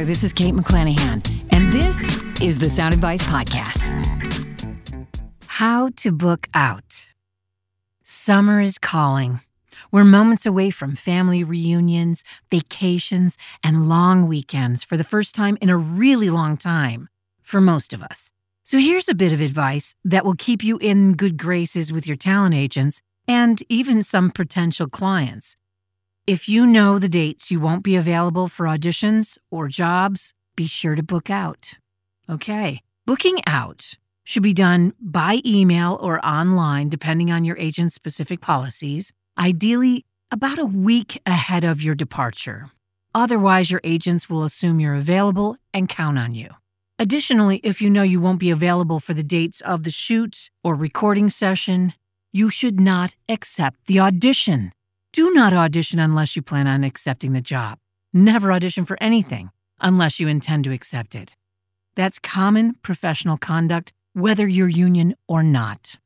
[0.00, 0.06] there.
[0.06, 1.20] This is Kate McClanahan,
[1.52, 3.90] and this is the Sound Advice Podcast.
[5.46, 7.08] How to book out.
[8.02, 9.40] Summer is calling.
[9.92, 15.68] We're moments away from family reunions, vacations, and long weekends for the first time in
[15.68, 17.08] a really long time
[17.42, 18.32] for most of us.
[18.64, 22.16] So here's a bit of advice that will keep you in good graces with your
[22.16, 25.56] talent agents and even some potential clients.
[26.26, 30.94] If you know the dates you won't be available for auditions or jobs, be sure
[30.94, 31.78] to book out.
[32.28, 33.94] Okay, booking out
[34.24, 40.58] should be done by email or online, depending on your agent's specific policies, ideally about
[40.58, 42.70] a week ahead of your departure.
[43.12, 46.50] Otherwise, your agents will assume you're available and count on you.
[46.98, 50.76] Additionally, if you know you won't be available for the dates of the shoot or
[50.76, 51.94] recording session,
[52.30, 54.70] you should not accept the audition.
[55.12, 57.78] Do not audition unless you plan on accepting the job.
[58.12, 59.50] Never audition for anything
[59.80, 61.34] unless you intend to accept it.
[61.96, 65.96] That's common professional conduct, whether you're union or not.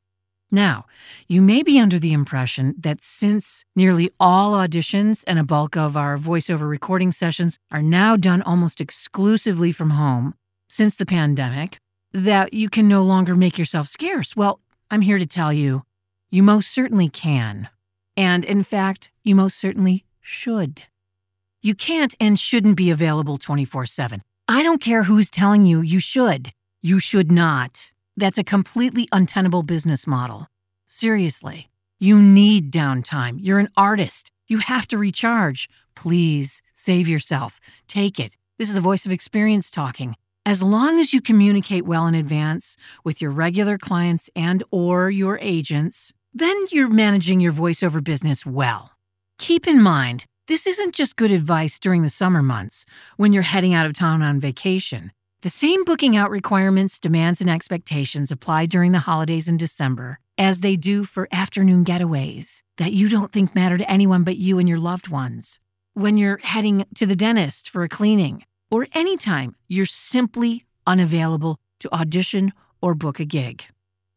[0.49, 0.85] Now,
[1.27, 5.95] you may be under the impression that since nearly all auditions and a bulk of
[5.95, 10.33] our voiceover recording sessions are now done almost exclusively from home,
[10.67, 11.77] since the pandemic
[12.11, 14.35] that you can no longer make yourself scarce.
[14.35, 14.59] Well,
[14.89, 15.83] I'm here to tell you,
[16.31, 17.69] you most certainly can.
[18.17, 20.83] And in fact, you most certainly should.
[21.61, 24.21] You can't and shouldn't be available 24 7.
[24.47, 26.51] I don't care who's telling you you should.
[26.81, 27.91] You should not.
[28.15, 30.47] That's a completely untenable business model.
[30.87, 33.39] Seriously, you need downtime.
[33.41, 34.31] You're an artist.
[34.47, 35.67] You have to recharge.
[35.95, 37.59] Please save yourself.
[37.87, 38.37] Take it.
[38.59, 40.15] This is a voice of experience talking.
[40.45, 45.39] As long as you communicate well in advance with your regular clients and or your
[45.39, 48.91] agents, then you're managing your voiceover business well.
[49.39, 53.73] Keep in mind, this isn't just good advice during the summer months when you're heading
[53.73, 55.13] out of town on vacation.
[55.43, 60.59] The same booking out requirements, demands, and expectations apply during the holidays in December as
[60.59, 64.67] they do for afternoon getaways that you don't think matter to anyone but you and
[64.67, 65.61] your loved ones.
[65.93, 71.95] When you're heading to the dentist for a cleaning, or anytime you're simply unavailable to
[71.95, 72.51] audition
[72.81, 73.63] or book a gig.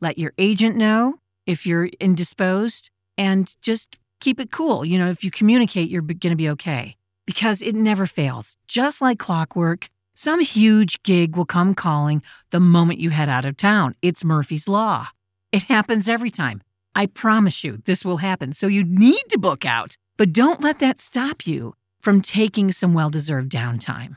[0.01, 4.85] Let your agent know if you're indisposed and just keep it cool.
[4.85, 8.57] You know, if you communicate, you're going to be okay because it never fails.
[8.69, 13.57] Just like clockwork, some huge gig will come calling the moment you head out of
[13.57, 13.95] town.
[14.03, 15.09] It's Murphy's Law.
[15.51, 16.61] It happens every time.
[16.95, 18.53] I promise you this will happen.
[18.53, 22.93] So you need to book out, but don't let that stop you from taking some
[22.93, 24.17] well deserved downtime.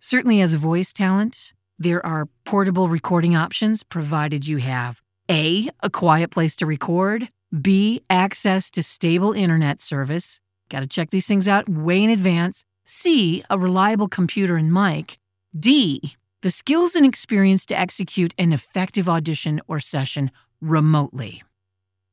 [0.00, 5.00] Certainly, as a voice talent, there are portable recording options provided you have
[5.30, 7.28] A, a quiet place to record,
[7.60, 10.40] B, access to stable internet service.
[10.68, 12.64] Got to check these things out way in advance.
[12.84, 15.18] C, a reliable computer and mic.
[15.58, 21.42] D, the skills and experience to execute an effective audition or session remotely.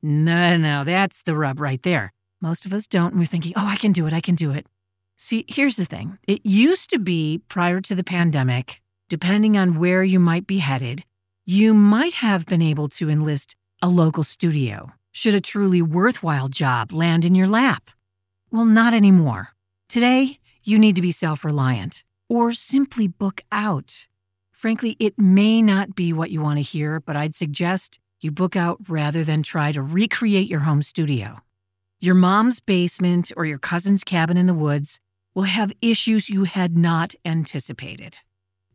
[0.01, 2.13] No, no, that's the rub right there.
[2.41, 4.51] Most of us don't, and we're thinking, oh, I can do it, I can do
[4.51, 4.65] it.
[5.17, 10.03] See, here's the thing it used to be prior to the pandemic, depending on where
[10.03, 11.03] you might be headed,
[11.49, 16.91] you might have been able to enlist a local studio should a truly worthwhile job
[16.91, 17.89] land in your lap.
[18.51, 19.55] Well, not anymore.
[19.87, 24.05] Today, you need to be self reliant or simply book out.
[24.51, 28.55] Frankly, it may not be what you want to hear, but I'd suggest you book
[28.55, 31.39] out rather than try to recreate your home studio.
[31.99, 34.99] Your mom's basement or your cousin's cabin in the woods
[35.33, 38.17] will have issues you had not anticipated.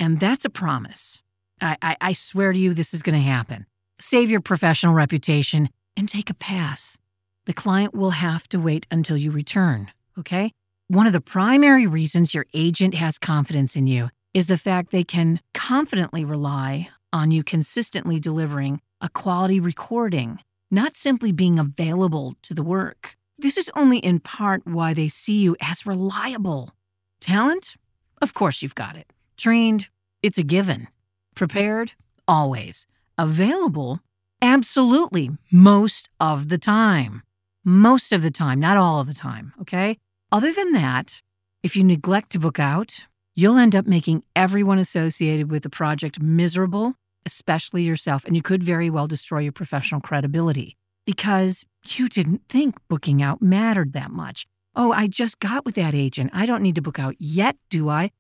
[0.00, 1.22] And that's a promise.
[1.60, 3.66] I, I, I swear to you, this is going to happen.
[4.00, 6.98] Save your professional reputation and take a pass.
[7.46, 10.52] The client will have to wait until you return, okay?
[10.88, 15.04] One of the primary reasons your agent has confidence in you is the fact they
[15.04, 20.40] can confidently rely on you consistently delivering a quality recording,
[20.70, 23.16] not simply being available to the work.
[23.38, 26.72] This is only in part why they see you as reliable.
[27.20, 27.76] Talent?
[28.20, 29.12] Of course you've got it.
[29.36, 29.88] Trained?
[30.22, 30.88] It's a given.
[31.34, 31.92] Prepared?
[32.28, 32.86] Always.
[33.18, 34.00] Available?
[34.40, 35.30] Absolutely.
[35.50, 37.22] Most of the time.
[37.64, 39.98] Most of the time, not all of the time, okay?
[40.30, 41.22] Other than that,
[41.62, 46.20] if you neglect to book out, you'll end up making everyone associated with the project
[46.20, 46.94] miserable,
[47.24, 50.76] especially yourself, and you could very well destroy your professional credibility
[51.06, 54.46] because you didn't think booking out mattered that much.
[54.76, 56.30] Oh, I just got with that agent.
[56.34, 58.10] I don't need to book out yet, do I?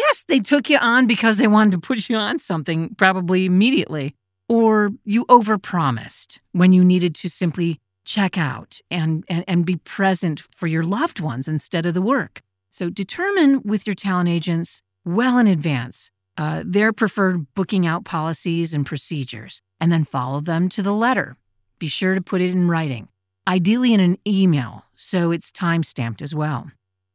[0.00, 4.14] Yes, they took you on because they wanted to put you on something probably immediately.
[4.48, 10.40] Or you overpromised when you needed to simply check out and, and, and be present
[10.50, 12.40] for your loved ones instead of the work.
[12.70, 18.72] So determine with your talent agents well in advance uh, their preferred booking out policies
[18.72, 21.36] and procedures, and then follow them to the letter.
[21.78, 23.08] Be sure to put it in writing,
[23.46, 26.70] ideally in an email, so it's time stamped as well.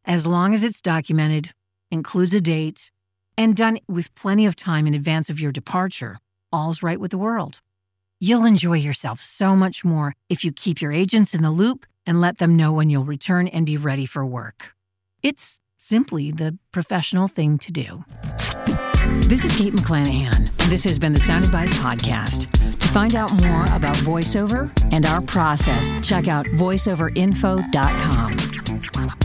[0.05, 1.51] As long as it's documented,
[1.91, 2.91] includes a date,
[3.37, 6.19] and done with plenty of time in advance of your departure,
[6.51, 7.59] all's right with the world.
[8.19, 12.21] You'll enjoy yourself so much more if you keep your agents in the loop and
[12.21, 14.75] let them know when you'll return and be ready for work.
[15.21, 18.05] It's simply the professional thing to do.
[19.27, 20.51] This is Kate McClanahan.
[20.69, 22.51] This has been the Sound Advice Podcast.
[22.79, 29.24] To find out more about voiceover and our process, check out voiceoverinfo.com.